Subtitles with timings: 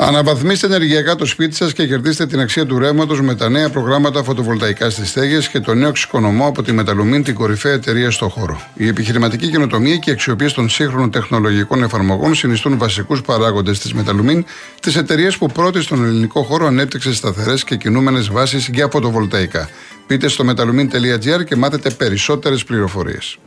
[0.00, 4.22] Αναβαθμίστε ενεργειακά το σπίτι σας και κερδίστε την αξία του ρεύματος με τα νέα προγράμματα
[4.22, 8.60] φωτοβολταϊκά στις στέγες και το νέο εξοικονομώ από τη Μεταλουμίν, την κορυφαία εταιρεία στο χώρο.
[8.74, 14.44] Η επιχειρηματική καινοτομία και η αξιοποίηση των σύγχρονων τεχνολογικών εφαρμογών συνιστούν βασικούς παράγοντες της Μεταλουμίν,
[14.80, 19.68] της εταιρείας που πρώτη στον ελληνικό χώρο ανέπτυξε σταθερές και κινούμενες βάσεις για φωτοβολταϊκά.
[20.06, 23.38] Πείτε στο metalumin.gr και μάθετε περισσότερες πληροφορίες.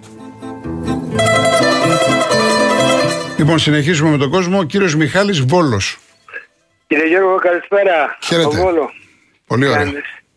[3.37, 4.59] Λοιπόν, συνεχίζουμε με τον κόσμο.
[4.59, 5.99] Ο κύριος Μιχάλης Βόλος.
[6.91, 8.17] Κύριε Γιώργο, καλησπέρα.
[8.23, 8.57] Χαίρετε.
[9.47, 9.91] Πολύ ωραία.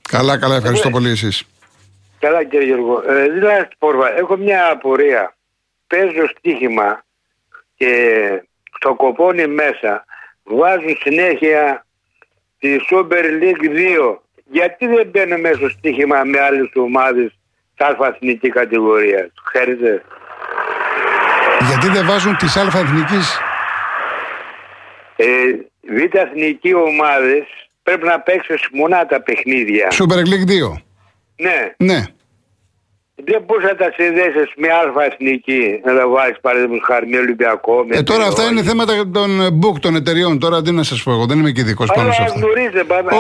[0.08, 1.44] Καλά, καλά, ευχαριστώ πολύ εσείς.
[2.18, 3.02] Καλά κύριε Γιώργο.
[3.06, 5.34] Ε, δηλαδή, Πόρβα, έχω μια απορία.
[5.86, 7.04] Παίζω στοίχημα
[7.74, 7.90] και
[8.76, 10.04] στο κοπόνι μέσα
[10.42, 11.86] βάζουν συνέχεια
[12.58, 13.64] τη Super League
[14.10, 14.18] 2.
[14.44, 17.38] Γιατί δεν μπαίνω μέσα στο στοίχημα με άλλες ομάδες
[17.74, 20.02] στα εθνικής κατηγορίας; Ξέρετε;
[21.68, 23.38] Γιατί δεν βάζουν τις αλφα εθνικής;
[25.16, 25.26] Ε,
[25.88, 27.44] Β' εθνική ομάδες
[27.82, 29.88] πρέπει να παίξουν μονά τα παιχνίδια.
[29.90, 30.82] Super League 2.
[31.36, 31.74] Ναι.
[31.76, 32.04] Ναι.
[33.14, 37.84] Δεν μπορείς να τα συνδέσεις με αλφα εθνική, να τα βάλεις παραδείγματος χάρη με Ολυμπιακό.
[37.88, 40.38] Με ε, τώρα αυτά είναι θέματα των book των εταιριών.
[40.38, 42.46] Τώρα τι να σας πω εγώ, δεν είμαι και ειδικός πάνω σε αυτά.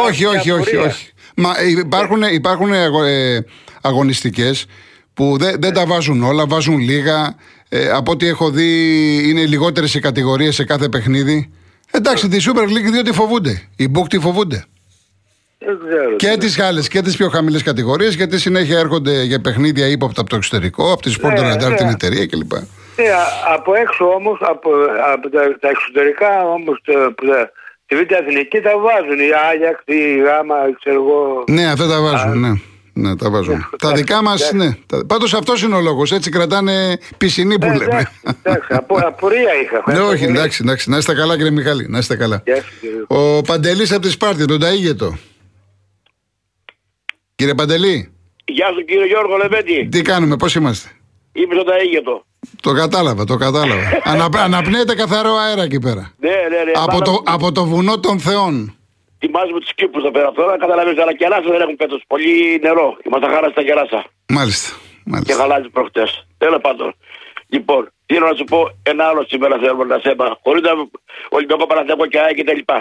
[0.06, 1.12] όχι, όχι, όχι, όχι.
[1.36, 3.44] Μα υπάρχουν, υπάρχουν ε,
[3.82, 4.66] αγωνιστικές
[5.14, 7.34] που δεν, δεν τα βάζουν όλα, βάζουν λίγα.
[7.68, 8.70] Ε, από ό,τι έχω δει,
[9.28, 11.52] είναι λιγότερες οι κατηγορίες σε κάθε παιχνίδι.
[11.96, 13.68] Εντάξει, τη Super League διότι φοβούνται.
[13.76, 14.64] Οι Book τη φοβούνται.
[16.16, 20.30] Και τις άλλες και τις πιο χαμηλές κατηγορίες, γιατί συνέχεια έρχονται για παιχνίδια ύποπτα από
[20.30, 21.74] το εξωτερικό, από τη Sport ναι, ναι.
[21.74, 22.52] την εταιρεία κλπ.
[22.52, 23.08] Ναι,
[23.54, 24.70] από έξω όμως, από,
[25.12, 26.80] από τα, τα εξωτερικά όμως,
[27.86, 29.18] τη Β' Εθνική τα βάζουν.
[29.18, 31.44] Η Άγιαξ, η Γάμα, ξέρω εγώ.
[31.48, 32.52] Ναι, αυτά τα βάζουν, ναι.
[32.96, 33.56] Ναι, τα βάζουμε.
[33.56, 34.76] Ναι, τα δικά μας, ναι.
[35.06, 36.12] Πάντως αυτός είναι ο λόγος.
[36.12, 38.10] Έτσι κρατάνε πισινή που ναι, λέμε.
[38.42, 38.68] Εντάξει,
[39.06, 39.92] απορία είχα.
[39.92, 40.90] Ναι, όχι, εντάξει, εντάξει.
[40.90, 41.86] Να είστε καλά, κύριε Μιχάλη.
[41.88, 42.42] Να είστε καλά.
[43.06, 45.18] Ο Παντελής από τη Σπάρτη, τον Ταίγετο.
[47.34, 48.12] Κύριε Παντελή.
[48.44, 49.88] Γεια σου κύριε Γιώργο Λεβέντη.
[49.90, 50.88] Τι κάνουμε, πώς είμαστε;
[51.32, 52.24] Είμαι στον Ταίγετο.
[52.60, 53.82] Το κατάλαβα, το κατάλαβα.
[54.44, 56.12] Αναπνέεται καθαρό αέρα εκεί πέρα.
[56.18, 56.72] Ναι, ναι, ναι.
[56.74, 58.76] Από, το, από το βουνό των Θεών
[59.24, 60.52] ετοιμάζουμε τους κήπους εδώ πέρα τώρα.
[60.58, 61.96] Καταλαβαίνετε, αλλά κεράσα δεν έχουν φέτο.
[62.06, 62.86] Πολύ νερό.
[63.06, 64.00] Είμαστε χάρα στα κεράσα.
[64.28, 64.68] Μάλιστα.
[65.04, 65.32] Μάλιστα.
[65.32, 66.26] Και χαλάζει προχτές.
[66.38, 66.94] Τέλος πάντων.
[67.48, 70.38] Λοιπόν, θέλω να σου πω ένα άλλο σήμερα θέλω να σε είπα.
[70.42, 70.70] Χωρίς να
[71.28, 72.78] Ολυμπιακό Παναθέκο και ΑΕΚ και τα λοιπά.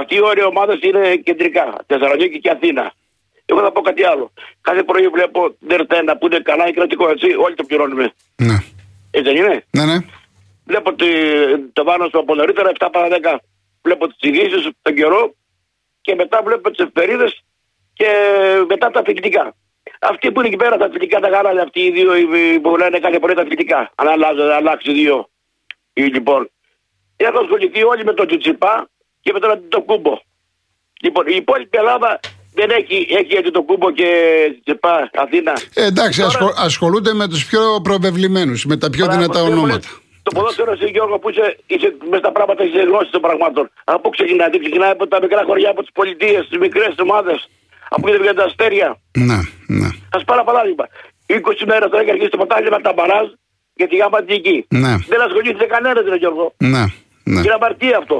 [0.00, 1.66] Αυτή η όρια ομάδα είναι κεντρικά.
[1.86, 2.92] Θεσσαλονίκη και Αθήνα.
[3.46, 4.32] Εγώ θα πω κάτι άλλο.
[4.60, 7.26] Κάθε πρωί βλέπω Ντερτένα που είναι καλά, είναι κρατικό έτσι.
[7.44, 8.12] Όλοι το πληρώνουμε.
[8.36, 8.56] Ναι.
[9.10, 9.98] Έτσι δεν είναι; Ναι, ναι.
[10.66, 10.94] Βλέπω
[11.72, 13.38] το βάνος σου από νωρίτερα 7 παρα 10.
[13.82, 15.34] Βλέπω τις ειδήσεις, τον καιρό
[16.00, 17.42] και μετά βλέπω τις εφημερίδες
[17.92, 18.08] και
[18.68, 19.54] μετά τα αθλητικά.
[20.00, 22.10] Αυτοί που είναι εκεί πέρα τα αθλητικά τα γάλα, αυτοί οι δύο
[22.62, 23.92] που λένε κάθε πρωί τα αθλητικά.
[23.94, 25.28] Αν αλλάζει, αλλάξει δύο.
[25.92, 26.50] Λοιπόν,
[27.16, 28.88] έχω ασχοληθεί όλοι με τον Τσιτσιπά
[29.20, 30.20] και με τον Αντιτοκούμπο.
[31.00, 32.20] Λοιπόν, η υπόλοιπη Ελλάδα
[32.54, 34.08] δεν έχει, έχει το κούμπο και
[34.52, 35.52] Τσιτσιπά Αθήνα.
[35.74, 36.54] Ε, εντάξει, Τώρα...
[36.56, 39.88] ασχολούνται με τους πιο προβεβλημένους, με τα πιο δυνατά ονόματα.
[40.30, 43.64] Το ποδόσφαιρο εσύ Γιώργο που είσαι, είσαι μες στα πράγματα είσαι γνώση των πραγμάτων.
[43.84, 47.38] Από πού ξεκινάει, ξεκινάει από τα μικρά χωριά, από τις πολιτείες, τις μικρές ομάδες.
[47.94, 48.88] Από εκεί δεν τα αστέρια.
[49.28, 49.38] Ναι,
[49.80, 49.90] ναι.
[50.16, 50.84] Α πάρω παράδειγμα.
[51.26, 53.26] 20 μέρες τώρα έχει αρχίσει το ποτάμι με τα μπαράζ
[53.78, 54.56] για τη γάμα εκεί.
[54.68, 54.94] Ναι.
[55.12, 56.54] Δεν ασχολείται κανένας, δεν Γιώργο.
[56.72, 56.84] Ναι,
[57.32, 57.40] ναι.
[57.44, 58.18] Είναι αμαρτία αυτό.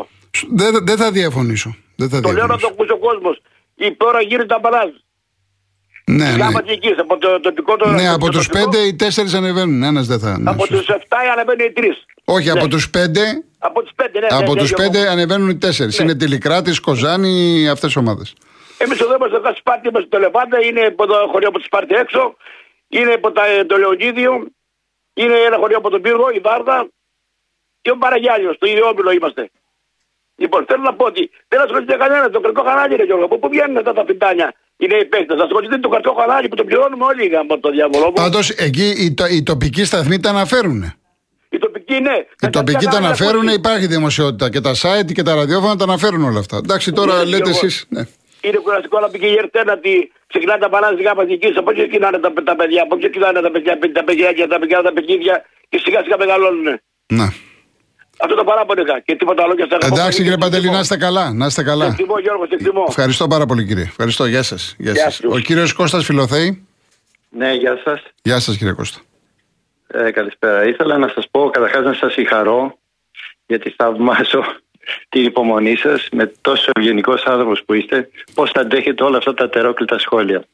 [0.61, 1.71] Δεν, δεν θα διαφωνήσω.
[1.97, 3.37] Δεν θα το λέω να το ακούσει ο κόσμος.
[3.97, 4.91] Τώρα γίνεται τα μπαράζ.
[6.11, 6.47] Ναι, ναι.
[6.97, 9.83] από το τοπικό το Ναι, από τους πέντε οι τέσσερις ανεβαίνουν.
[9.83, 10.39] Ένας δεν θα.
[10.45, 10.93] Από τους 7
[11.33, 12.05] ανεβαίνουν οι τρεις.
[12.25, 12.61] Όχι, ναι.
[12.61, 13.43] από τους πέντε.
[13.59, 14.27] Από τους πέντε, ναι.
[14.31, 15.99] Από ναι, τους πέντε ανεβαίνουν οι τέσσερις.
[15.99, 16.05] Ναι.
[16.05, 18.35] Είναι Τηλικράτης, Κοζάνη, αυτές οι ομάδες.
[18.79, 21.95] Εμείς εδώ είμαστε εδώ Σπάρτη, είμαστε στο Λεβάντα, είναι από το χωριό από τη Σπάρτη
[21.95, 22.37] έξω,
[22.89, 24.33] είναι από τα, το Λεωνίδιο,
[25.15, 26.89] είναι ένα χωριό από τον Πύργο, η Βάρδα
[27.83, 29.51] και ο Παραγιάλιο, το ίδιο όμιλο είμαστε.
[30.37, 33.39] Λοιπόν, θέλω να πω ότι δεν ασχολείται κανένας, το κρικό κανάλι είναι Γιώργο.
[33.39, 35.35] Πού βγαίνουν αυτά τα πιτάνια, είναι οι παίκτε.
[35.43, 38.13] Ασχολείται το κρικό κανάλι που το πληρώνουμε όλοι από το διαβολό.
[38.13, 40.95] Πάντω εκεί οι, το, οι τοπικοί σταθμοί τα αναφέρουν.
[41.51, 42.17] Οι τοπικοί ναι.
[42.43, 46.39] Οι τοπικοί τα αναφέρουν, υπάρχει δημοσιότητα και τα site και τα ραδιόφωνα τα αναφέρουν όλα
[46.39, 46.57] αυτά.
[46.57, 47.87] Εντάξει, τώρα είναι λέτε εσεί.
[47.89, 48.03] Ναι.
[48.41, 51.59] Είναι κουραστικό να πει και η Ερτένα ότι ξεκινάει τα παράδειγμα σιγά παθητική.
[51.59, 54.59] Από εκεί ξεκινάνε τα, τα παιδιά, από εκεί ξεκινάνε τα παιδιά, τα παιδιά και τα
[54.59, 56.81] παιδιά τα παιδιά και σιγά σιγά μεγαλώνουν.
[57.13, 57.29] Ναι.
[58.23, 61.33] Αυτό το παράπονο είχα και τίποτα άλλο και στα Εντάξει κύριε Παντελή, να είστε καλά.
[61.33, 61.87] Να είστε καλά.
[61.87, 62.85] Εκτιμώ, Γιώργο, εκτιμώ.
[62.89, 63.83] Ευχαριστώ πάρα πολύ κύριε.
[63.83, 64.27] Ευχαριστώ.
[64.27, 64.75] Γεια σας.
[64.79, 65.21] Γεια σας.
[65.31, 66.67] Ο κύριος Κώστας Φιλοθέη.
[67.31, 68.03] Ναι, γεια σας.
[68.23, 69.01] Γεια σας κύριε Κώστα.
[69.87, 70.65] Ε, καλησπέρα.
[70.65, 72.79] Ήθελα να σας πω καταρχάς να σας συγχαρώ
[73.47, 74.45] γιατί θαυμάζω
[75.09, 79.49] την υπομονή σας με τόσο ευγενικός άνθρωπος που είστε, πώς θα αντέχετε όλα αυτά τα
[79.49, 80.45] τερόκλητα σχόλια.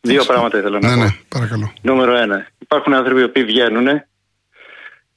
[0.00, 1.00] Δύο πράγματα ήθελα να ναι, πω.
[1.00, 1.72] Ναι, παρακαλώ.
[1.82, 2.46] Νούμερο ένα.
[2.58, 3.86] Υπάρχουν άνθρωποι που βγαίνουν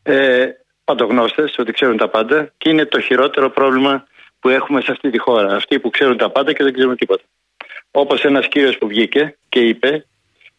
[0.04, 0.46] ε,
[0.84, 4.08] παντογνώστες, ότι ξέρουν τα πάντα και είναι το χειρότερο πρόβλημα
[4.40, 5.56] που έχουμε σε αυτή τη χώρα.
[5.56, 7.24] Αυτοί που ξέρουν τα πάντα και δεν ξέρουν τίποτα.
[7.92, 10.06] Όπως ένας κύριος που βγήκε και είπε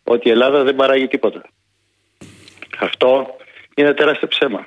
[0.04, 1.42] ότι η Ελλάδα δεν παράγει τίποτα.
[2.78, 3.36] Αυτό
[3.74, 4.66] είναι τεράστιο ψέμα.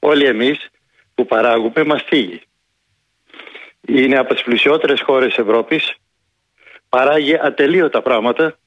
[0.00, 0.70] Όλοι εμείς
[1.14, 2.40] που παράγουμε μας φύγει.
[3.86, 5.94] Είναι από τις πλουσιότερες χώρες Ευρώπης.
[6.88, 8.58] Παράγει ατελείωτα πράγματα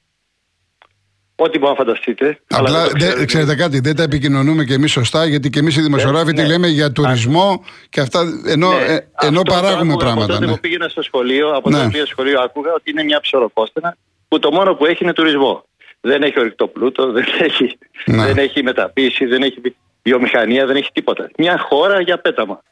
[1.40, 2.40] Ό,τι μπορεί να φανταστείτε.
[2.48, 6.34] Απλά, δε, ξέρετε κάτι, δεν τα επικοινωνούμε και εμείς σωστά, γιατί και εμείς οι δημοσιογράφοι
[6.34, 8.22] ναι, λέμε για τουρισμό και αυτά.
[8.48, 10.24] Ενώ, ναι, ε, ενώ παράγουμε το πράγματα.
[10.24, 10.52] Από τότε ναι.
[10.52, 11.90] που πήγαινα στο σχολείο, από ναι.
[11.90, 13.98] το σχολείο άκουγα ότι είναι μια ψωροκόστενα
[14.28, 15.66] που το μόνο που έχει είναι τουρισμό.
[16.02, 18.26] Δεν έχει ορυκτό πλούτο, δεν έχει, ναι.
[18.26, 19.62] δεν έχει μεταποίηση, δεν έχει
[20.04, 21.30] βιομηχανία, δεν έχει τίποτα.
[21.38, 22.64] Μια χώρα για πέταμα.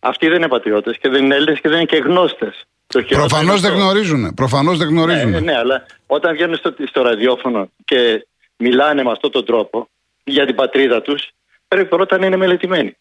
[0.00, 2.64] Αυτοί δεν είναι πατριώτες και δεν είναι Έλληνες και δεν είναι και γνώστες.
[3.08, 4.34] Προφανώς δεν γνωρίζουν.
[4.34, 5.30] Προφανώς δεν γνωρίζουν.
[5.30, 8.26] Ναι, ναι, αλλά όταν βγαίνουν στο, στο ραδιόφωνο και
[8.56, 9.88] μιλάνε με αυτόν τον τρόπο
[10.24, 11.28] για την πατρίδα τους,
[11.68, 12.96] πρέπει πρώτα να είναι μελετημένοι.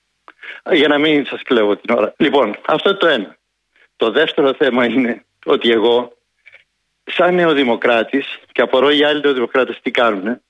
[0.71, 2.13] Για να μην σας κλέβω την ώρα.
[2.17, 3.37] Λοιπόν, αυτό είναι το ένα.
[3.95, 6.17] Το δεύτερο θέμα είναι ότι εγώ,
[7.03, 10.41] σαν νεοδημοκράτης, και απορώ οι άλλοι νεοδημοκράτες τι κάνουν,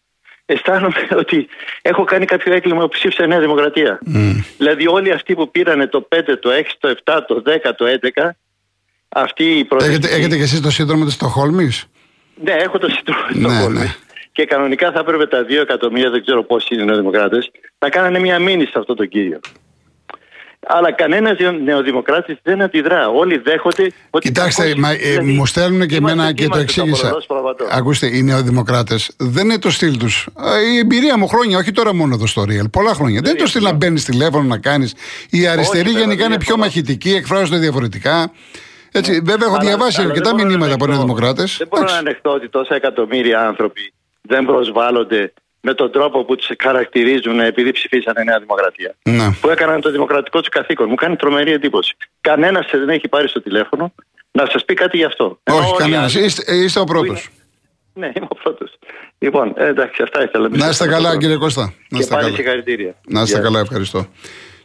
[0.46, 1.48] αισθάνομαι ότι
[1.82, 4.00] έχω κάνει κάποιο έγκλημα που ψήφισε Νέα Δημοκρατία.
[4.06, 4.44] Mm.
[4.58, 8.30] Δηλαδή, όλοι αυτοί που πήρανε το 5, το 6, το 7, το 10, το 11,
[9.10, 11.86] αυτή η Έχετε, έχετε και εσείς το σύνδρομο της Στοχόλμης;
[12.44, 13.78] Ναι, έχω το σύνδρομο της Στοχόλμη.
[13.78, 13.96] Ναι, ναι.
[14.32, 18.20] Και κανονικά θα έπρεπε τα 2 εκατομμύρια, δεν ξέρω πόσοι είναι οι νεοδημοκράτες, να κάνανε
[18.20, 19.40] μια μήνυση σε αυτό τον κύριο.
[20.68, 23.10] Αλλά κανένας νεοδημοκράτης δεν αντιδρά.
[23.10, 24.28] Όλοι δέχονται ότι.
[24.28, 27.14] Κοιτάξτε, μα, ε, δηλαδή, μου στέλνουν και εμένα και το εξήγησα.
[27.72, 30.28] Ακούστε, οι νεοδημοκράτες δεν είναι το στυλ τους.
[30.74, 33.22] Η εμπειρία μου χρόνια, όχι τώρα μόνο εδώ στο Real, πολλά χρόνια.
[33.24, 34.94] Δεν, είναι το στυλ να μπαίνεις τηλέφωνο να κάνεις.
[35.30, 38.32] Οι αριστεροί γενικά είναι πιο μαχητικοί, εκφράζονται διαφορετικά.
[38.92, 39.20] Έτσι, ναι.
[39.20, 41.44] βέβαια, έχω διαβάσει αρκετά μηνύματα από νεοδημοκράτε.
[41.58, 46.50] Δεν μπορώ να ανεχτώ ότι τόσα εκατομμύρια άνθρωποι δεν προσβάλλονται με τον τρόπο που τους
[46.64, 48.96] χαρακτηρίζουν επειδή ψηφίσανε Νέα Δημοκρατία.
[49.04, 49.32] Ναι.
[49.42, 50.90] Που έκαναν το δημοκρατικό τους καθήκον.
[50.90, 51.96] Μου κάνει τρομερή εντύπωση.
[52.22, 53.94] Κανένας δεν έχει πάρει στο τηλέφωνο
[54.32, 55.40] να σας πει κάτι γι' αυτό.
[55.52, 56.14] Όχι, κανένας.
[56.16, 57.30] Είστε, είστε ο πρώτος.
[57.94, 58.78] Ναι, είμαι ο πρώτος.
[59.18, 61.74] Λοιπόν, ε, εντάξει, αυτά ήθελα να είστε καλά, κύριε Κώστα.
[61.90, 62.36] Να είστε καλά.
[62.36, 62.96] συγχαρητήρια.
[63.08, 64.08] Να είστε καλά, ευχαριστώ.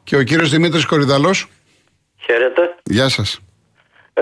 [0.04, 1.48] Και ο κύριος Δημήτρης Κορυδαλός.
[2.16, 2.74] Χαίρετε.
[2.82, 3.40] Γεια σας.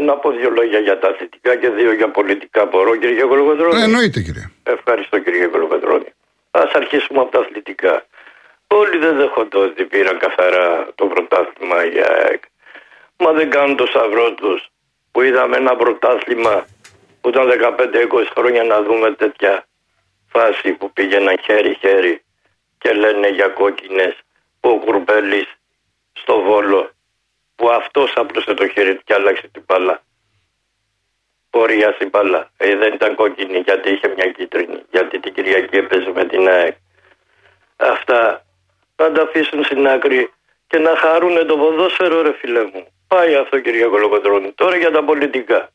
[0.01, 2.67] Να πω δύο λόγια για τα αθλητικά και δύο για πολιτικά.
[2.67, 3.81] Μπορώ, κύριε Κολοκοντρόνη.
[3.81, 4.51] Ε, εννοείται, κύριε.
[4.63, 6.13] Ευχαριστώ, κύριε Κολοκοντρόνη.
[6.51, 8.07] Α αρχίσουμε από τα αθλητικά.
[8.67, 12.43] Όλοι δεν δέχονται ότι πήραν καθαρά το πρωτάθλημα για ΑΕΚ.
[13.17, 14.69] Μα δεν κάνουν το σταυρό τους
[15.13, 16.67] που είδαμε ένα πρωτάθλημα
[17.21, 19.67] που ήταν 15-20 χρόνια να δούμε τέτοια
[20.29, 22.23] φάση που πήγαιναν χέρι-χέρι
[22.79, 24.19] και λένε για κόκκινες
[24.61, 25.49] που ο Κουρμπέλης
[26.13, 26.91] στο Βόλο
[27.73, 30.03] που αυτός άπλωσε το χέρι του και άλλαξε την μπάλα.
[31.51, 32.51] Πορεία στην μπάλα.
[32.57, 34.83] Ε, δεν ήταν κόκκινη γιατί είχε μια κίτρινη.
[34.91, 36.77] Γιατί την Κυριακή έπαιζε με την ΑΕΚ.
[37.77, 38.45] Αυτά
[38.97, 40.33] να τα αφήσουν στην άκρη
[40.67, 42.87] και να χαρούν το ποδόσφαιρο, ρε φίλε μου.
[43.09, 44.53] Πάει αυτό, κυρία Κολοκοντρώνη.
[44.53, 45.69] Τώρα για τα πολιτικά.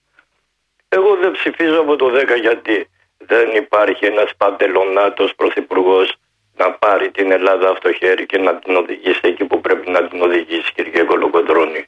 [0.90, 6.16] Εγώ δεν ψηφίζω από το 10 γιατί δεν υπάρχει ένας παντελονάτος πρωθυπουργός
[6.58, 10.08] να πάρει την Ελλάδα αυτό το χέρι και να την οδηγήσει εκεί που πρέπει να
[10.08, 11.86] την οδηγήσει, κύριε Κολοκοντρώνη.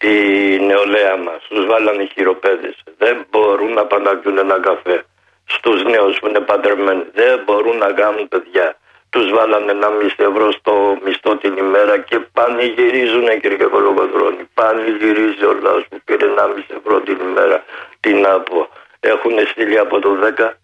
[0.00, 0.16] Η
[0.58, 2.76] νεολαία μας τους βάλανε χειροπέδες.
[2.98, 5.04] Δεν μπορούν να πάνε να ένα καφέ.
[5.44, 8.76] Στους νέους που είναι παντρεμένοι δεν μπορούν να κάνουν παιδιά.
[9.10, 14.48] Τους βάλανε ένα μισό ευρώ στο μισθό την ημέρα και πανηγυρίζουν, κύριε Κολοκοντρώνη.
[14.54, 17.64] Πανηγυρίζει ο λαός που πήρε ένα μισό ευρώ την ημέρα.
[18.00, 18.68] Τι να πω.
[19.00, 20.61] Έχουν στείλει από το 10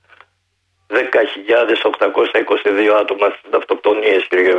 [0.89, 0.97] 10.822
[3.03, 4.57] άτομα στις αυτοκτονίες κύριε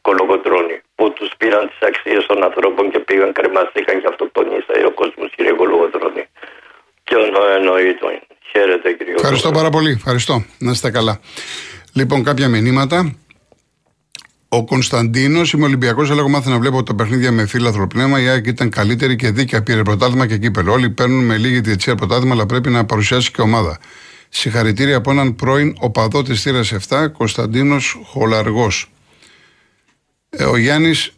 [0.00, 5.32] Κολογοντρώνη που τους πήραν τις αξίες των ανθρώπων και πήγαν κρεμαστήκαν και αυτοκτονήσαν ο κόσμος
[5.36, 6.24] κύριε Κολογοντρώνη
[7.04, 7.14] και
[7.58, 11.20] εννοείται χαίρετε κύριε Ευχαριστώ πάρα πολύ, ευχαριστώ να είστε καλά
[11.92, 12.98] Λοιπόν κάποια μηνύματα
[14.48, 18.20] ο Κωνσταντίνος, είμαι Ολυμπιακός, αλλά εγώ μάθα να βλέπω τα παιχνίδια με φύλαθρο πνεύμα.
[18.20, 19.62] Η ΑΕΚ ήταν καλύτερη και δίκαια.
[19.62, 20.72] Πήρε πρωτάθλημα και κύπελο.
[20.72, 23.78] Όλοι παίρνουν με λίγη διετσία πρωτάθλημα, αλλά πρέπει να παρουσιάσει και ομάδα.
[24.28, 28.90] Συγχαρητήρια από έναν πρώην οπαδό της θύρας 7, Κωνσταντίνος Χολαργός.
[30.30, 31.12] Ε, ο Γιάννης.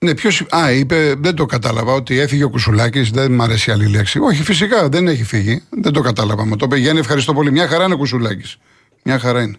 [0.00, 0.46] Ναι, ποιος.
[0.56, 3.10] Α, είπε, δεν το κατάλαβα ότι έφυγε ο Κουσουλάκης.
[3.10, 4.18] Δεν μου αρέσει άλλη λέξη.
[4.18, 5.62] Όχι, φυσικά δεν έχει φύγει.
[5.70, 6.44] Δεν το κατάλαβα.
[6.44, 7.50] Μα το είπε Γιάννη, ευχαριστώ πολύ.
[7.50, 8.56] Μια χαρά είναι ο Κουσουλάκης.
[9.02, 9.56] Μια χαρά είναι.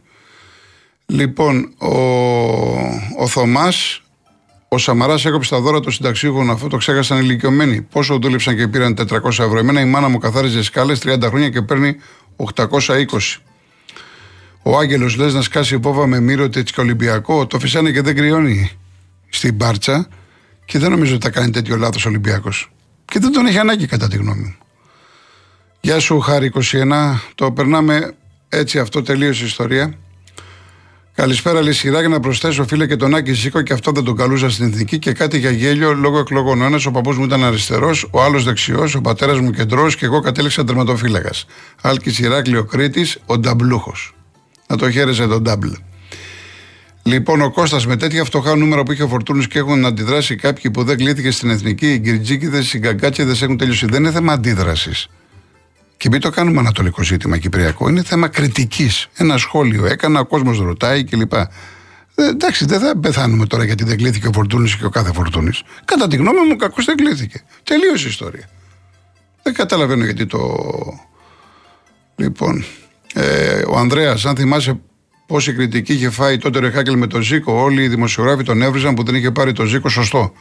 [1.06, 1.98] Λοιπόν, ο,
[3.18, 4.02] ο Θωμάς
[4.68, 7.82] Ο Σαμαράς έκοψε τα δώρα των συνταξίγων, αυτό το ξέχασαν ηλικιωμένοι.
[7.82, 9.58] Πόσο δούλεψαν και πήραν 400 ευρώ.
[9.58, 11.96] Εμένα η μάνα μου καθάριζε σκάλες 30 χρόνια και παίρνει
[12.38, 13.42] 820.
[14.64, 17.48] Ο Άγγελος λες να σκάσει υπόβα με μύρο και Ολυμπιακό.
[17.48, 18.72] Το φυσάνε και δεν κρυώνει
[19.30, 20.08] στην μπάρτσα
[20.66, 22.72] και δεν νομίζω ότι θα κάνει τέτοιο λάθος Ολυμπιακός.
[23.06, 24.56] Και δεν τον έχει ανάγκη κατά τη γνώμη μου.
[25.82, 27.20] Γεια σου, Χάρη 21.
[27.36, 28.16] Το περνάμε
[28.50, 29.94] έτσι αυτό τελείωσε η ιστορία.
[31.18, 32.00] Καλησπέρα, Λυσιρά.
[32.00, 35.00] Για να προσθέσω, φίλε, και τον Άκη Ζήκο και αυτό δεν τον καλούσα στην εθνική
[35.00, 36.62] και κάτι για γέλιο λόγω εκλογών.
[36.62, 40.06] Ο ένας ο παππούς μου ήταν αριστερός, ο άλλος δεξιός, ο πατέρας μου κεντρός και
[40.06, 41.46] εγώ κατέληξα τερματοφύλακας.
[41.82, 44.16] Άλκης Ηράκλειο Κρήτης, ο νταμπλούχος.
[44.68, 45.68] Να το χαίρεσε τον νταμπλ.
[47.04, 50.72] Λοιπόν, ο Κώστας με τέτοια φτωχά νούμερα που είχε ο Φορτούνης και έχουν αντιδράσει κάποιοι
[50.72, 53.86] που δεν κλείθηκε στην εθνική, οι γκριτζίκιδε, οι γκαγκάτσιδες έχουν τελειώσει.
[53.86, 55.10] Δεν είναι θέμα αντίδρασης.
[55.98, 57.90] Και μην το κάνουμε ανατολικό ζήτημα κυπριακό.
[57.90, 59.08] Είναι θέμα κριτικής.
[59.14, 61.34] Ένα σχόλιο έκανα, ο κόσμος ρωτάει κλπ.
[61.34, 61.48] Ε,
[62.16, 65.64] εντάξει, δεν θα πεθάνουμε τώρα γιατί δεν κλείθηκε ο Φορτούνης και ο κάθε Φορτούνης.
[65.86, 67.44] Κατά τη γνώμη μου, κακώς δεν κλείθηκε.
[67.64, 68.50] Τελείωσε η ιστορία.
[69.44, 70.40] Δεν καταλαβαίνω γιατί το.
[72.16, 72.66] Λοιπόν,
[73.14, 74.80] ε, ο Ανδρέας, αν θυμάσαι
[75.28, 78.94] πόση κριτική είχε φάει τότε ο Ρεχάκελ με τον Ζήκο, όλοι οι δημοσιογράφοι τον έβριζαν
[78.94, 80.34] που δεν είχε πάρει το Ζήκο σωστό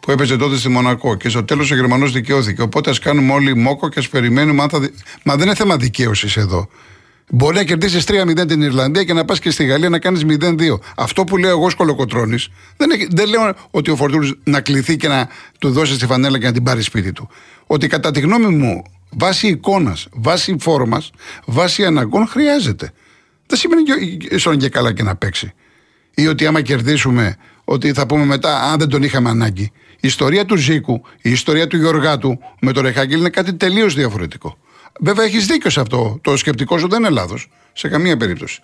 [0.00, 1.16] που έπαιζε τότε στη Μονακό.
[1.16, 2.62] Και στο τέλος ο Γερμανός δικαιώθηκε.
[2.62, 4.90] Οπότε ας κάνουμε όλοι μόκο και ας περιμένουμε αν θα.
[5.24, 6.68] Μα δεν είναι θέμα δικαίωσης εδώ.
[7.32, 10.56] Μπορεί να κερδίσεις 3-0 την Ιρλανδία και να πας και στη Γαλλία να κάνεις 0-2.
[10.96, 12.36] Αυτό που λέω εγώ σκολοκοτρόνη,
[12.76, 15.28] δεν, δεν λέω ότι ο Φορτούνης να κληθεί και να
[15.58, 17.28] του δώσει τη φανέλα και να την πάρει σπίτι του.
[17.66, 21.02] Ότι κατά τη γνώμη μου, βάσει εικόνας, βάσει φόρμα,
[21.44, 22.92] βάσει αναγκών χρειάζεται.
[23.46, 25.52] Δεν σημαίνει και, και καλά και να παίξει.
[26.14, 29.72] Ή ότι άμα κερδίσουμε, ότι θα πούμε μετά, αν δεν τον είχαμε ανάγκη.
[30.00, 34.58] Η ιστορία του Ζήκου, η ιστορία του Γιωργάτου με τον Ρεχάγκελ είναι κάτι τελείως διαφορετικό.
[35.00, 36.18] Βέβαια, έχεις δίκιο σε αυτό.
[36.22, 37.48] Το σκεπτικό σου δεν είναι λάθος.
[37.72, 38.62] Σε καμία περίπτωση.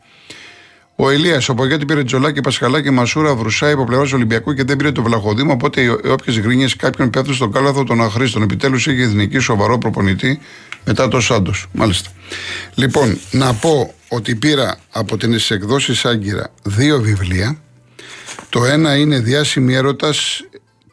[0.96, 4.92] Ο Ελία, ο Πογέτη πήρε Τζολάκη, Πασχαλάκη, Μασούρα, Βρουσάη από πλευρά Ολυμπιακού και δεν πήρε
[4.92, 5.52] το Βλαχοδήμα.
[5.52, 8.42] Οπότε όποιες γκρίνιες κάποιον πέφτουν στον κάλαθο των αχρήστων.
[8.42, 10.40] Επιτέλους είχε εθνική σοβαρό προπονητή
[10.84, 11.66] μετά το Σάντος.
[11.72, 12.10] Μάλιστα.
[12.74, 17.58] Λοιπόν, να πω ότι πήρα από τι εκδόσει Άγκυρα δύο βιβλία.
[18.48, 20.44] Το ένα είναι διάσημη έρωτας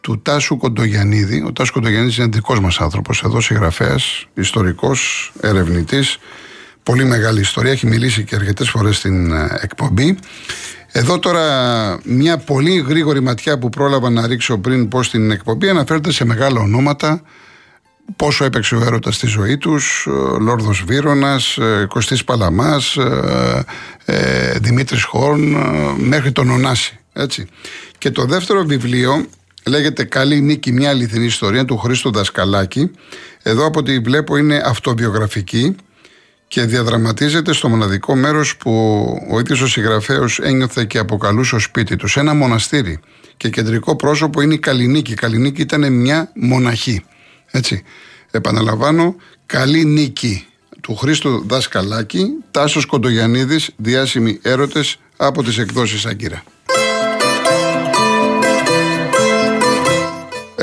[0.04, 1.44] του Τάσου Κοντογιαννίδη.
[1.48, 6.18] Ο Τάσου Κοντογιαννίδης είναι δικός μας άνθρωπος, εδώ συγγραφέας, ιστορικός, ερευνητής.
[6.84, 10.18] Πολύ μεγάλη ιστορία, έχει μιλήσει και αρκετές φορές στην ε, εκπομπή.
[10.92, 11.44] Εδώ τώρα
[12.04, 16.60] μια πολύ γρήγορη ματιά που πρόλαβα να ρίξω πριν πω στην εκπομπή αναφέρεται σε μεγάλα
[16.60, 17.22] ονόματα
[18.16, 20.08] πόσο έπαιξε ο έρωτας στη ζωή τους
[20.40, 22.98] Λόρδος Βύρονας, ε, Κωστής Παλαμάς,
[24.06, 25.58] ε, Δημήτρης Χόρν
[25.98, 27.00] μέχρι τον Ωνάση.
[27.14, 27.48] Έτσι.
[27.98, 29.26] Και το δεύτερο βιβλίο
[29.66, 32.92] Λέγεται Καλή Νίκη, μια αληθινή ιστορία του Χρήστο Δασκαλάκη.
[33.44, 35.76] Εδώ από ό,τι βλέπω είναι αυτοβιογραφική
[36.48, 38.72] και διαδραματίζεται στο μοναδικό μέρος που
[39.32, 42.08] ο ίδιος ο συγγραφέος ένιωθε και αποκαλούσε ο σπίτι του.
[42.08, 43.00] Σε ένα μοναστήρι.
[43.38, 45.12] Και κεντρικό πρόσωπο είναι η Καλλινίκη.
[45.12, 47.06] Η Καλλινίκη ήταν μια μοναχή.
[47.52, 47.84] Έτσι.
[48.32, 49.16] Επαναλαμβάνω,
[49.46, 50.46] Καλή Νίκη
[50.82, 56.44] του Χρήστο Δασκαλάκη, Τάσος Κοντογιαννίδης, διάσημοι έρωτες από τις εκδόσεις Άγκυρα.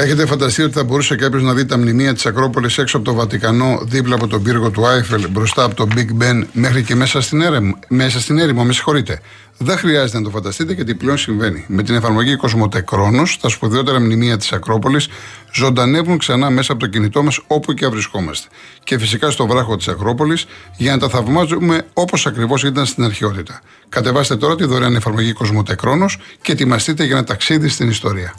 [0.02, 3.14] Έχετε φανταστεί ότι θα μπορούσε κάποιος να δει τα μνημεία της Ακρόπολης έξω από το
[3.14, 7.20] Βατικανό, δίπλα από τον πύργο του Άιφελ, μπροστά από το Big Ben, μέχρι και μέσα
[7.20, 9.20] στην, έρεμο, μέσα στην έρημο, με συγχωρείτε.
[9.58, 11.64] Δεν χρειάζεται να το φανταστείτε γιατί πλέον συμβαίνει.
[11.68, 15.08] Με την εφαρμογή Κοσμοτεκρόνο, τα σπουδαιότερα μνημεία της Ακρόπολης
[15.52, 18.48] ζωντανεύουν ξανά μέσα από το κινητό μας όπου και αν βρισκόμαστε.
[18.84, 23.60] Και φυσικά στο βράχο της Ακρόπολης για να τα θαυμάζουμε όπως ακριβώς ήταν στην αρχαιότητα.
[23.88, 26.06] Κατεβάστε τώρα τη δωρεάν εφαρμογή Κοσμοτεκρόνο
[26.42, 28.34] και ετοιμαστείτε για ένα ταξίδι στην ιστορία.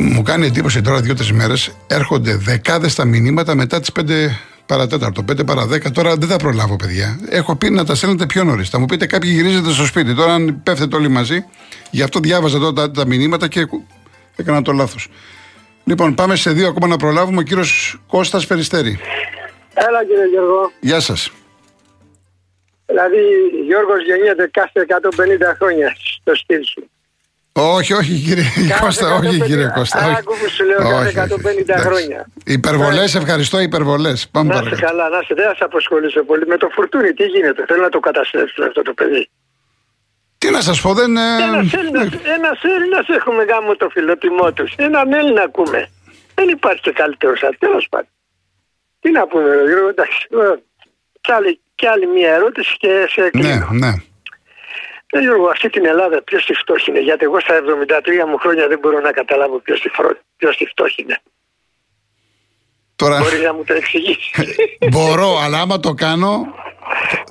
[0.00, 4.02] Μου κάνει εντύπωση τώρα δύο-τρεις μέρες έρχονται δεκάδες τα μηνύματα μετά τις 5
[4.66, 5.90] παρατέταρτο, 5 παρα 10.
[5.92, 7.20] Τώρα δεν θα προλάβω, παιδιά.
[7.28, 8.68] Έχω πει να τα στέλνετε πιο νωρίς.
[8.68, 10.14] Θα μου πείτε κάποιοι γυρίζετε στο σπίτι.
[10.14, 11.44] Τώρα, αν πέφτετε όλοι μαζί,
[11.90, 13.66] γι' αυτό διάβαζα τώρα τα, τα μηνύματα και
[14.36, 15.08] έκανα το λάθος.
[15.84, 17.38] Λοιπόν, πάμε σε δύο ακόμα να προλάβουμε.
[17.38, 18.98] Ο κύριος Κώστας Περιστέρη.
[19.74, 20.72] Έλα, κύριε Γιώργο.
[20.80, 21.30] Γεια σας.
[22.86, 23.20] Δηλαδή,
[23.66, 26.90] Γιώργος γεννιέται κάθε 150 χρόνια στο στυλ σου.
[27.60, 28.44] Όχι, όχι κύριε
[28.80, 29.98] Κώστα, όχι κύριε Κώστα.
[29.98, 30.78] Άκου που σου λέω
[31.14, 31.36] κάθε
[31.76, 32.26] 150 χρόνια.
[32.44, 34.28] Υπερβολές, ευχαριστώ, υπερβολές.
[34.28, 36.46] Πάμε να σε καλά, να σε δεν θα απασχολήσω πολύ.
[36.46, 39.28] Με το φουρτούνι, τι γίνεται, θέλω να το καταστρέψω αυτό το παιδί.
[40.38, 41.16] Τι να σας πω, δεν.
[41.16, 44.72] Ένας Έλληνα έχουμε γάμο το φιλοτιμό τους.
[44.76, 45.90] Έναν Έλληνα ακούμε.
[46.34, 48.08] Δεν υπάρχει και καλύτερος Τέλος πάντων.
[49.00, 50.26] Τι να πούμε, Γιώργο, εντάξει.
[51.20, 53.68] Κι άλλη, και άλλη μια ερώτηση και σε κλείνω.
[53.70, 53.92] Ναι, ναι.
[55.12, 57.54] Ε, Γιώργο, αυτή την Ελλάδα ποιος τη φτώχει Γιατί εγώ στα
[58.24, 60.10] 73 μου χρόνια δεν μπορώ να καταλάβω ποιος τη, φρο...
[60.36, 61.06] τη φτώχει
[62.96, 63.18] Τώρα...
[63.18, 64.30] Μπορεί να μου το εξηγήσει.
[64.90, 66.54] Μπορώ, αλλά άμα το κάνω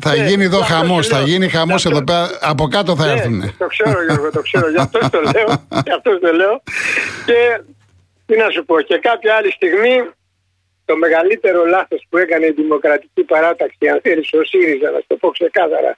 [0.01, 1.07] Θα ναι, γίνει εδώ χαμός.
[1.07, 2.29] Θα γίνει χαμός εδώ πέρα.
[2.41, 3.55] Από κάτω θα ναι, έρθουν.
[3.57, 4.69] Το ξέρω, Γιώργο, το ξέρω.
[4.69, 5.47] Γι' αυτό το λέω.
[5.87, 6.61] Γι' αυτό το λέω.
[7.25, 7.61] Και
[8.25, 10.09] τι να σου πω, και κάποια άλλη στιγμή
[10.85, 15.29] το μεγαλύτερο λάθος που έκανε η Δημοκρατική Παράταξη, αν θέλεις ο ΣΥΡΙΖΑ, να το πω
[15.29, 15.97] ξεκάθαρα,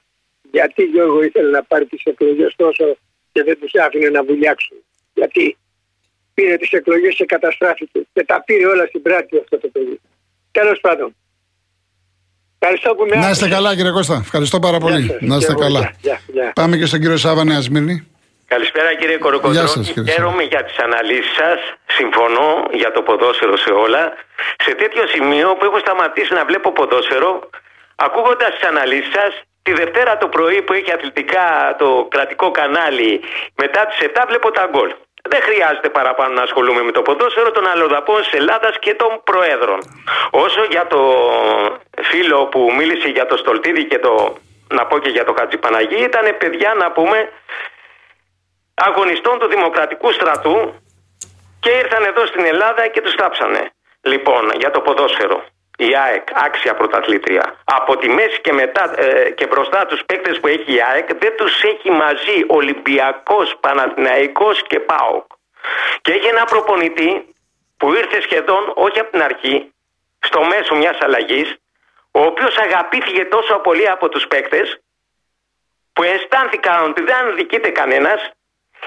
[0.51, 2.98] γιατί Γιώργο ήθελε να πάρει τις εκλογές τόσο
[3.32, 4.77] και δεν τους άφηνε να βουλιάξουν.
[5.13, 5.58] Γιατί
[6.34, 10.00] πήρε τις εκλογές και καταστράφηκε και τα πήρε όλα στην πράξη αυτό το παιδί.
[10.51, 11.15] Τέλος πάντων.
[12.62, 14.15] Ευχαριστώ που με Να είστε καλά κύριε Κώστα.
[14.15, 15.18] Ευχαριστώ πάρα πολύ.
[15.20, 15.91] Να είστε καλά.
[16.53, 18.08] Πάμε και στον κύριο Σάβα Νέα Σμύρνη.
[18.46, 19.84] Καλησπέρα κύριε Κοροκοντρώνη.
[20.10, 21.60] Χαίρομαι για τις αναλύσεις σας.
[21.86, 24.13] Συμφωνώ για το ποδόσφαιρο σε όλα.
[24.65, 27.50] Σε τέτοιο σημείο που έχω σταματήσει να βλέπω ποδόσφαιρο,
[27.96, 33.21] ακούγοντας τις αναλύσεις σας, τη Δευτέρα το πρωί που έχει αθλητικά το κρατικό κανάλι,
[33.55, 34.93] μετά τις 7 βλέπω τα γκολ.
[35.29, 39.79] Δεν χρειάζεται παραπάνω να ασχολούμαι με το ποδόσφαιρο των αλλοδαπών της Ελλάδας και των προέδρων.
[40.31, 41.01] Όσο για το
[42.01, 44.37] φίλο που μίλησε για το Στολτίδη και το
[44.73, 47.29] να πω και για το Χατζη Παναγί, ήταν παιδιά να πούμε
[48.73, 50.73] αγωνιστών του Δημοκρατικού Στρατού
[51.59, 53.71] και ήρθαν εδώ στην Ελλάδα και τους θάψανε.
[54.01, 55.43] Λοιπόν, για το ποδόσφαιρο.
[55.88, 57.55] Η ΑΕΚ, άξια πρωταθλήτρια.
[57.63, 61.33] Από τη μέση και, μετά, ε, και μπροστά τους παίκτες που έχει η ΑΕΚ δεν
[61.38, 65.25] τους έχει μαζί Ολυμπιακός, Παναθηναϊκός και ΠΑΟΚ.
[66.01, 67.25] Και έχει ένα προπονητή
[67.77, 69.74] που ήρθε σχεδόν, όχι από την αρχή,
[70.19, 71.55] στο μέσο μιας αλλαγής,
[72.12, 74.81] ο οποίος αγαπήθηκε τόσο πολύ από τους παίκτες
[75.93, 78.31] που αισθάνθηκαν ότι δεν αδικείται κανένας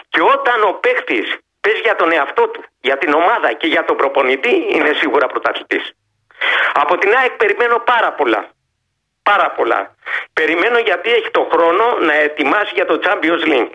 [0.08, 1.20] και όταν ο παίχτη
[1.60, 5.94] παίζει για τον εαυτό του, για την ομάδα και για τον προπονητή, είναι σίγουρα πρωταθλητής.
[6.72, 8.48] Από την ΑΕΚ περιμένω πάρα πολλά.
[9.22, 9.94] Πάρα πολλά.
[10.32, 13.74] Περιμένω γιατί έχει το χρόνο να ετοιμάσει για το Champions League.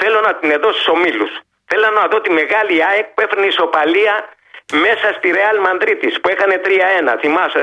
[0.00, 1.30] Θέλω να την δω στους ομίλους.
[1.66, 4.28] Θέλω να δω τη μεγάλη ΑΕΚ που έφερνε ισοπαλία
[4.84, 6.68] μέσα στη Ρεάλ Μαντρίτη που έκανε 3-1.
[7.20, 7.62] Θυμάσαι,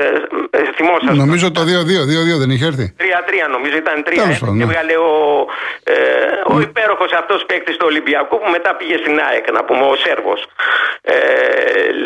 [0.52, 2.94] ε, ε, θυμόσαστε; Νομίζω το 2-2, 2-2 δεν είχε έρθει.
[2.98, 4.56] 3-3 νομίζω ήταν 3-1.
[4.56, 5.46] Και έβγαλε ο,
[5.84, 5.94] ε,
[6.52, 6.62] ο ναι.
[6.62, 10.40] υπέροχος αυτός παίκτης του Ολυμπιακού που μετά πήγε στην ΑΕΚ, να πούμε, ο Σέρβος.
[11.02, 11.16] Ε,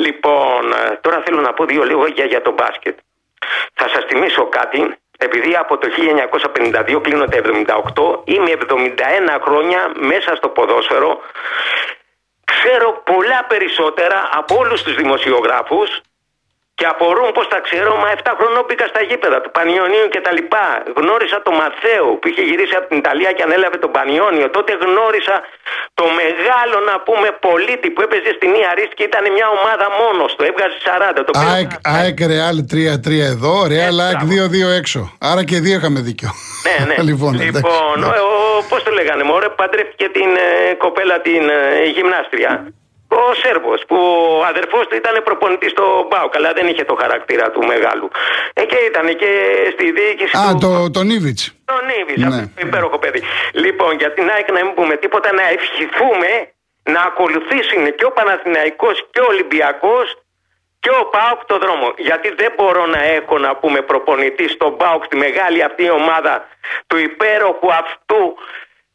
[0.05, 0.63] λοιπόν,
[1.01, 2.97] τώρα θέλω να πω δύο λόγια για το μπάσκετ.
[3.75, 4.81] Θα σας θυμίσω κάτι.
[5.19, 5.89] Επειδή από το
[6.97, 11.21] 1952 κλείνω τα 78, είμαι 71 χρόνια μέσα στο ποδόσφαιρο
[12.65, 16.01] ξέρω πολλά περισσότερα από όλους τους δημοσιογράφους
[16.79, 20.33] και απορούν πώ τα ξέρω, μα 7 χρονών πήγα στα γήπεδα του Πανιωνίου και τα
[20.39, 20.67] λοιπά.
[20.99, 24.47] Γνώρισα τον Μαθαίο που είχε γυρίσει από την Ιταλία και ανέλαβε τον Πανιόνιο.
[24.57, 25.37] Τότε γνώρισα
[25.99, 30.43] το μεγάλο να πούμε πολίτη που έπαιζε στην Ιαρίστη και ήταν μια ομάδα μόνος του.
[30.51, 30.77] Έβγαζε
[31.19, 31.23] 40.
[31.29, 31.33] Το
[31.99, 35.01] ΑΕΚ Ρεάλ 3-3 εδώ, Ρεάλ ΑΕΚ 2-2 έξω.
[35.31, 36.31] Άρα και δύο είχαμε δίκιο.
[36.67, 36.97] Ναι, ναι.
[37.09, 37.99] λοιπόν, λοιπόν
[38.71, 40.31] πώς το λέγανε, Μωρέ, παντρεύτηκε την
[40.71, 42.53] ε, κοπέλα την ε, γυμνάστρια
[43.23, 43.97] ο Σέρβος, που
[44.41, 48.09] ο αδερφός του ήταν προπονητής στο Μπάουκ, αλλά δεν είχε το χαρακτήρα του μεγάλου.
[48.55, 49.31] Ε, και ήταν και
[49.73, 50.37] στη διοίκηση.
[50.37, 50.59] Α, του...
[50.65, 51.41] το, το Νίβιτ.
[51.65, 52.67] Το Νίβιτ, ναι.
[52.67, 53.23] υπέροχο παιδί.
[53.53, 56.31] Λοιπόν, για την ΑΕΚ να μην πούμε τίποτα, να ευχηθούμε
[56.83, 60.07] να ακολουθήσουν και ο Παναθηναϊκός και ο Ολυμπιακός
[60.81, 61.95] και ο Πάοκ το δρόμο.
[61.97, 66.49] Γιατί δεν μπορώ να έχω να πούμε προπονητή στον Πάοκ, τη μεγάλη αυτή ομάδα
[66.87, 68.37] του υπέροχου αυτού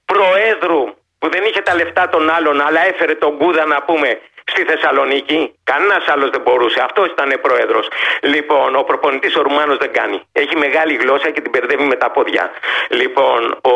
[0.05, 0.83] Προέδρου
[1.19, 4.19] που δεν είχε τα λεφτά των άλλων, αλλά έφερε τον Κούδα να πούμε
[4.51, 5.39] στη Θεσσαλονίκη.
[5.63, 6.79] Κανένας άλλος δεν μπορούσε.
[6.87, 7.85] Αυτός ήταν πρόεδρος.
[8.21, 10.17] Λοιπόν, ο προπονητής ο Ρουμάνος δεν κάνει.
[10.31, 12.43] Έχει μεγάλη γλώσσα και την μπερδεύει με τα πόδια.
[12.89, 13.39] Λοιπόν,
[13.73, 13.75] ο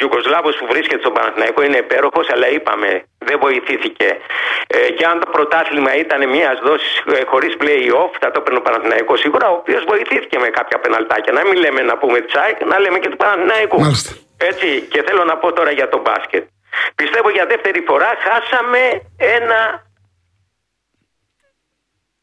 [0.00, 2.90] Ιουγκοσλάβο που βρίσκεται στον Παναθηναϊκό είναι υπέροχος, αλλά είπαμε
[3.28, 4.08] δεν βοηθήθηκε.
[4.66, 8.62] Ε, και αν το πρωτάθλημα ήταν μιας δόσης ε, χωρίς play-off, θα το έπαιρνε ο
[8.62, 11.32] Παναθηναϊκός σίγουρα, ο οποίος βοηθήθηκε με κάποια πεναλτάκια.
[11.32, 13.78] Να μην λέμε να πούμε τσάικ, να λέμε και του Παναθηναϊκού.
[14.36, 16.44] Έτσι, και θέλω να πω τώρα για τον μπάσκετ.
[16.94, 19.60] Πιστεύω για δεύτερη φορά χάσαμε ένα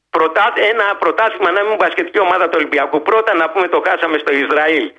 [0.09, 3.01] πρωτά, ένα πρωτάθλημα να μην μπασκετική ομάδα του Ολυμπιακού.
[3.01, 4.91] Πρώτα να πούμε το χάσαμε στο Ισραήλ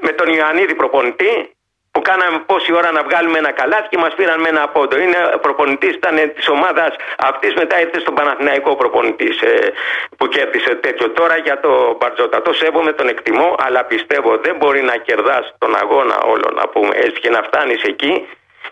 [0.00, 1.56] με τον Ιωαννίδη προπονητή
[1.96, 4.98] που κάναμε πόση ώρα να βγάλουμε ένα καλάθι και μας πήραν με ένα πόντο.
[4.98, 9.72] Είναι προπονητής, ήταν της ομάδας αυτής, μετά ήρθε στον Παναθηναϊκό προπονητής ε,
[10.16, 11.10] που κέρδισε τέτοιο.
[11.10, 12.42] Τώρα για το Μπαρτζότα.
[12.42, 16.92] Το σέβομαι, τον εκτιμώ, αλλά πιστεύω δεν μπορεί να κερδάς τον αγώνα όλο να πούμε
[16.96, 18.26] έτσι και να φτάνεις εκεί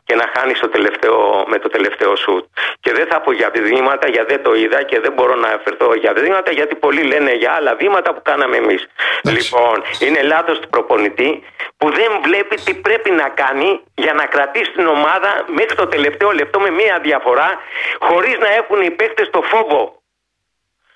[0.04, 2.44] και να χάνεις το τελευταίο, με το τελευταίο σουτ.
[2.80, 5.94] Και δεν θα πω για βήματα γιατί δεν το είδα και δεν μπορώ να αφαιρθώ
[5.94, 8.86] για βήματα γιατί πολλοί λένε για άλλα βήματα που κάναμε εμείς.
[9.22, 11.42] Λοιπόν, είναι λάθος του προπονητή
[11.76, 16.30] που δεν βλέπει τι πρέπει να κάνει για να κρατήσει την ομάδα μέχρι το τελευταίο
[16.30, 17.58] λεπτό με μία διαφορά
[17.98, 20.02] χωρίς να έχουν οι παίχτε το φόβο.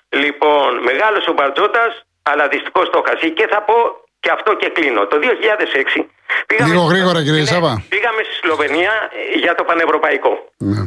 [0.09, 3.31] Λοιπόν, μεγάλος ο Μπαρτζότα, αλλά δυστυχώς το χασί.
[3.31, 3.75] Και θα πω
[4.19, 5.07] και αυτό και κλείνω.
[5.07, 6.05] Το 2006
[6.47, 7.83] πήγαμε, Λίγο γρήγορα κύριε Σάβα.
[7.89, 8.93] πήγαμε στη Σλοβενία
[9.43, 10.33] για το Πανευρωπαϊκό.
[10.57, 10.81] Ναι.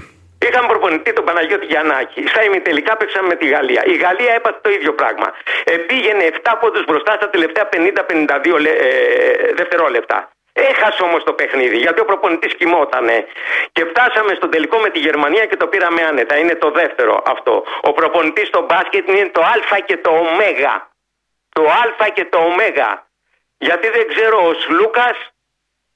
[0.46, 2.20] Είχαμε προπονητή τον Παναγιώτη Γιαννάκη.
[2.32, 3.82] Στα ημιτελικά παίξαμε με τη Γαλλία.
[3.86, 5.28] Η Γαλλία έπαθε το ίδιο πράγμα.
[5.64, 10.30] Ε, πήγαινε 7 πόντους μπροστά στα τελευταία 50-52 ε, δευτερόλεπτα.
[10.52, 13.26] Έχασε όμως το παιχνίδι γιατί ο προπονητής κοιμότανε.
[13.72, 16.36] Και φτάσαμε στον τελικό με τη Γερμανία και το πήραμε άνετα.
[16.38, 17.64] Είναι το δεύτερο αυτό.
[17.82, 20.24] Ο προπονητής στο μπάσκετ είναι το Α και το Ω.
[21.52, 22.50] Το Α και το Ω.
[23.66, 25.18] Γιατί δεν ξέρω ο Σλούκας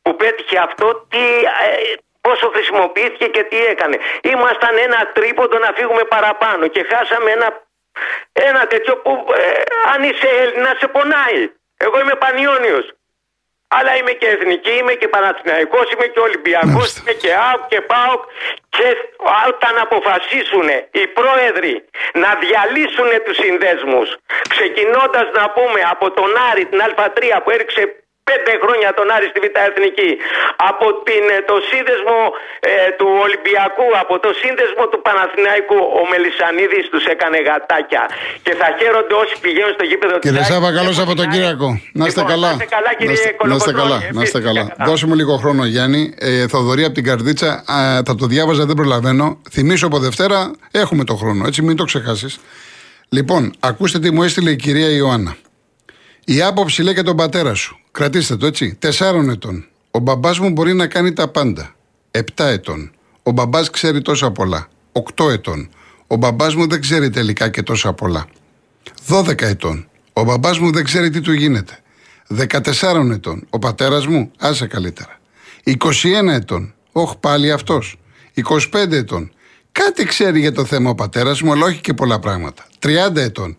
[0.02, 1.24] που πέτυχε αυτό τι,
[1.68, 3.96] ε, πόσο χρησιμοποιήθηκε και τι έκανε.
[4.22, 7.48] Ήμασταν ένα τρίποντο να φύγουμε παραπάνω και χάσαμε ένα,
[8.32, 11.42] ένα τέτοιο που ε, αν είσαι Έλληνα σε πονάει.
[11.76, 12.86] Εγώ είμαι Πανιόνιος.
[13.68, 18.22] Αλλά είμαι και εθνική, είμαι και Παναθηναϊκός, είμαι και Ολυμπιακός, είμαι και ΑΟΚ και ΠΑΟΚ
[18.68, 18.86] και
[19.50, 21.84] όταν αποφασίσουν οι πρόεδροι
[22.22, 24.08] να διαλύσουν τους συνδέσμους
[24.48, 29.38] ξεκινώντας να πούμε από τον Άρη την Α3 που έριξε πέντε χρόνια τον Άρη στη
[29.44, 30.10] Β' Εθνική,
[30.70, 32.18] από την, ε, το σύνδεσμο
[32.70, 38.02] ε, του Ολυμπιακού, από το σύνδεσμο του Παναθηναϊκού, ο Μελισανίδης τους έκανε γατάκια
[38.44, 41.68] και θα χαίρονται όσοι πηγαίνουν στο γήπεδο του Κύριε Σάβα, καλό Σαββατοκύριακο.
[41.98, 42.50] Να είστε λοιπόν, καλά.
[42.50, 43.16] Να είστε καλά, κύριε
[43.50, 43.98] Να είστε καλά.
[44.16, 44.64] Να είστε καλά.
[44.88, 46.02] Δώσε μου λίγο χρόνο, Γιάννη.
[46.18, 47.76] Ε, Θοδωρή από την Καρδίτσα, α,
[48.08, 49.26] θα το διάβαζα, δεν προλαβαίνω.
[49.54, 50.38] Θυμίσω από Δευτέρα,
[50.82, 52.32] έχουμε το χρόνο, έτσι μην το ξεχάσεις.
[53.08, 55.36] Λοιπόν, ακούστε τι μου έστειλε η κυρία Ιωάννα.
[56.28, 57.78] Η άποψη λέει και τον πατέρα σου.
[57.90, 58.74] Κρατήστε το έτσι.
[58.74, 59.66] Τεσσάρων ετών.
[59.90, 61.74] Ο μπαμπάς μου μπορεί να κάνει τα πάντα.
[62.10, 62.90] Επτά ετών.
[63.22, 64.68] Ο μπαμπάς ξέρει τόσα πολλά.
[64.92, 65.68] Οκτώ ετών.
[66.06, 68.26] Ο μπαμπάς μου δεν ξέρει τελικά και τόσα πολλά.
[69.06, 69.88] Δώδεκα ετών.
[70.12, 71.78] Ο μπαμπάς μου δεν ξέρει τι του γίνεται.
[72.26, 73.46] Δεκατεσσάρων ετών.
[73.50, 75.20] Ο πατέρας μου, άσε καλύτερα.
[75.64, 76.74] 21 ετών.
[76.92, 77.96] Όχι πάλι αυτός.
[78.34, 79.30] 25 ετών.
[79.72, 82.66] Κάτι ξέρει για το θέμα ο πατέρας μου, αλλά όχι και πολλά πράγματα.
[82.78, 83.56] 30 ετών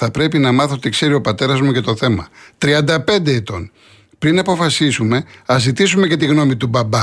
[0.00, 2.28] θα πρέπει να μάθω τι ξέρει ο πατέρας μου για το θέμα.
[2.58, 3.70] 35 ετών.
[4.18, 7.02] Πριν αποφασίσουμε, ας ζητήσουμε και τη γνώμη του μπαμπά.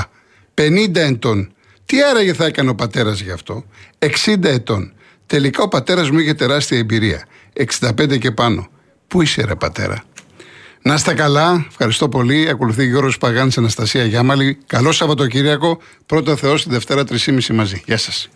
[0.54, 1.54] 50 ετών.
[1.86, 3.66] Τι άραγε θα έκανε ο πατέρας γι' αυτό;
[4.00, 4.94] 60 ετών.
[5.26, 7.28] Τελικά ο πατέρας μου είχε τεράστια εμπειρία.
[7.54, 8.68] 65 και πάνω.
[9.08, 10.04] Πού είσαι, ρε πατέρα;
[10.82, 11.66] Να είστε καλά.
[11.70, 12.50] Ευχαριστώ πολύ.
[12.50, 14.58] Ακολουθεί Γιώργος Παγάνης Αναστασία Γιάμαλη.
[14.66, 15.80] Καλό Σαββατοκύριακο.
[16.06, 17.82] Πρώτο Θεός τη Δευτέρα 3.30 μαζί.
[17.86, 18.30] Γεια σας.